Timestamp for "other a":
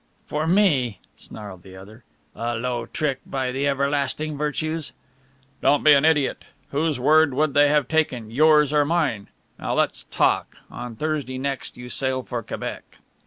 1.75-2.55